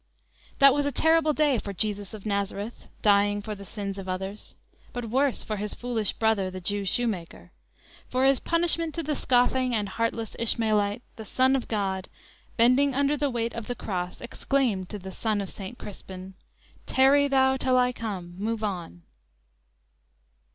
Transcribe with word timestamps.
That 0.57 0.73
was 0.73 0.87
a 0.87 0.91
terrible 0.91 1.31
day 1.31 1.59
for 1.59 1.73
Jesus 1.73 2.11
of 2.15 2.25
Nazareth 2.25 2.87
(dying 3.03 3.39
for 3.39 3.53
the 3.53 3.63
sins 3.63 3.99
of 3.99 4.09
others), 4.09 4.55
but 4.93 5.05
worse 5.11 5.43
for 5.43 5.57
his 5.57 5.75
foolish 5.75 6.13
brother, 6.13 6.49
the 6.49 6.59
Jew 6.59 6.85
shoemaker; 6.85 7.51
for 8.09 8.25
as 8.25 8.39
punishment 8.39 8.95
to 8.95 9.03
the 9.03 9.15
scoffing 9.15 9.75
and 9.75 9.87
heartless 9.87 10.35
Ishmaelite, 10.39 11.03
the 11.17 11.25
"Son 11.25 11.55
of 11.55 11.67
God," 11.67 12.09
bending 12.57 12.95
under 12.95 13.15
the 13.15 13.29
weight 13.29 13.53
of 13.53 13.67
the 13.67 13.75
cross, 13.75 14.21
exclaimed 14.21 14.89
to 14.89 14.97
the 14.97 15.11
"Son 15.11 15.39
of 15.39 15.51
Saint 15.51 15.77
Crispin": 15.77 16.33
"Tarry 16.87 17.27
thou 17.27 17.55
'till 17.55 17.77
I 17.77 17.91
come! 17.91 18.33
Move 18.39 18.63
on!" 18.63 19.03